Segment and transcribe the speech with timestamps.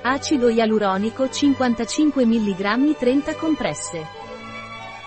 [0.00, 4.06] Acido ialuronico 55 mg 30 compresse.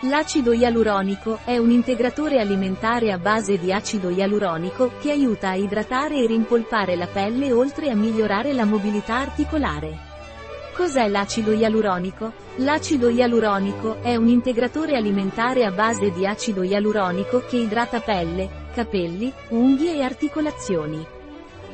[0.01, 6.21] L'acido ialuronico è un integratore alimentare a base di acido ialuronico che aiuta a idratare
[6.21, 9.97] e rimpolpare la pelle oltre a migliorare la mobilità articolare.
[10.75, 12.33] Cos'è l'acido ialuronico?
[12.57, 19.31] L'acido ialuronico è un integratore alimentare a base di acido ialuronico che idrata pelle, capelli,
[19.49, 21.03] unghie e articolazioni.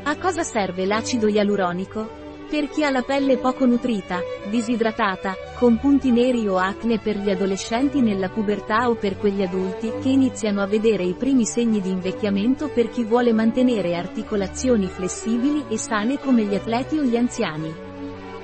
[0.04, 2.26] A cosa serve l'acido ialuronico?
[2.50, 7.30] Per chi ha la pelle poco nutrita, disidratata, con punti neri o acne per gli
[7.30, 11.90] adolescenti nella pubertà o per quegli adulti che iniziano a vedere i primi segni di
[11.90, 17.74] invecchiamento per chi vuole mantenere articolazioni flessibili e sane come gli atleti o gli anziani.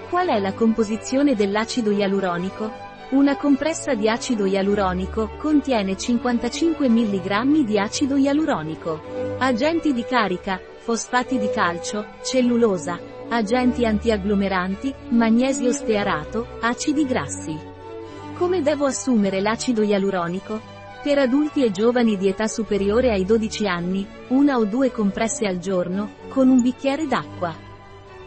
[0.10, 2.72] Qual è la composizione dell'acido ialuronico?
[3.12, 9.02] Una compressa di acido ialuronico contiene 55 mg di acido ialuronico.
[9.38, 17.58] Agenti di carica, fosfati di calcio, cellulosa, agenti antiagglomeranti, magnesio stearato, acidi grassi.
[18.38, 20.60] Come devo assumere l'acido ialuronico?
[21.02, 25.60] Per adulti e giovani di età superiore ai 12 anni, una o due compresse al
[25.60, 27.56] giorno, con un bicchiere d'acqua.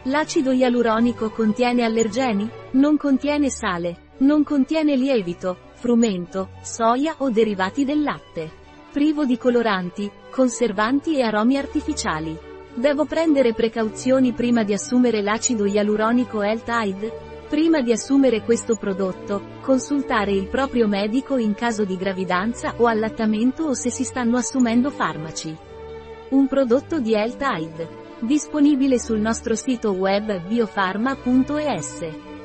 [0.04, 2.48] L'acido ialuronico contiene allergeni?
[2.72, 4.04] Non contiene sale.
[4.18, 8.50] Non contiene lievito, frumento, soia o derivati del latte.
[8.90, 12.46] Privo di coloranti, conservanti e aromi artificiali.
[12.76, 17.44] Devo prendere precauzioni prima di assumere l'acido ialuronico L-Tide?
[17.48, 23.64] Prima di assumere questo prodotto, consultare il proprio medico in caso di gravidanza o allattamento
[23.64, 25.56] o se si stanno assumendo farmaci.
[26.30, 32.35] Un prodotto di L-Tide Disponibile sul nostro sito web biofarma.es.